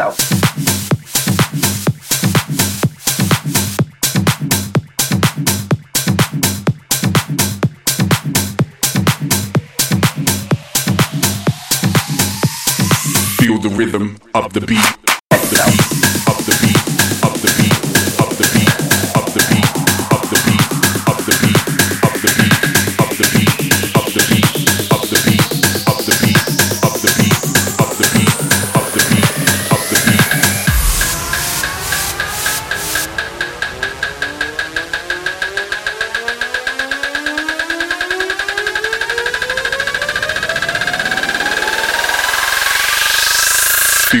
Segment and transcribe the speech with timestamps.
[0.00, 0.16] yourself.
[13.38, 15.19] Feel the rhythm of the beat.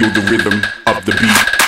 [0.00, 1.59] feel the rhythm of the beat.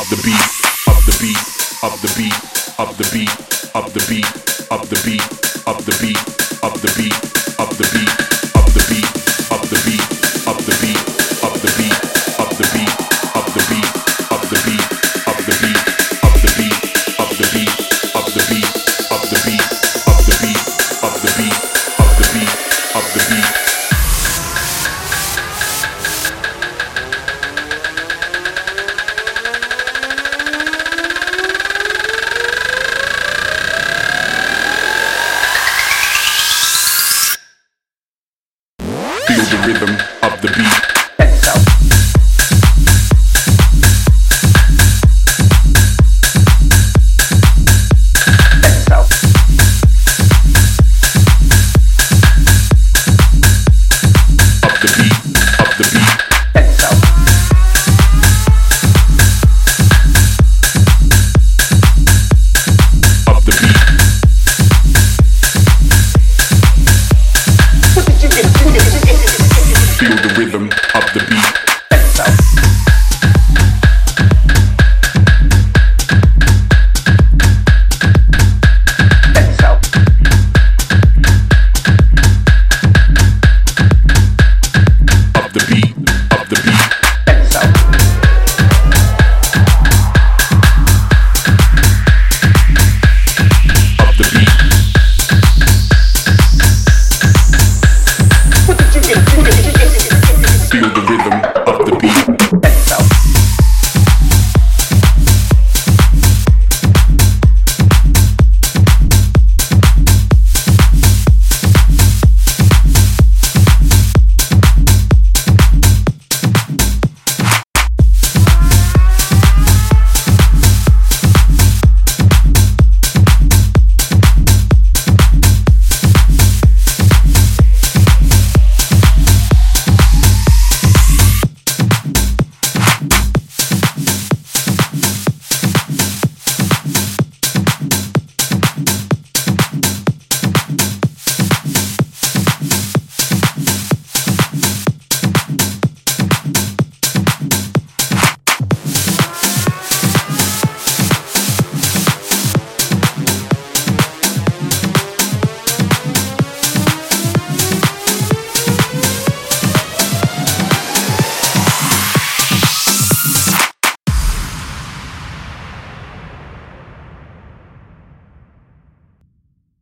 [0.00, 0.32] up the beat,
[0.88, 1.36] up the beat,
[1.84, 2.32] up the beat,
[2.78, 3.28] up the beat,
[3.76, 5.20] up the beat, up the beat,
[5.68, 8.39] up the beat, up the beat, up the beat.
[39.50, 39.90] the rhythm
[40.22, 40.90] of the beat.
[54.62, 55.18] Up the beat,
[55.58, 56.99] up the beat,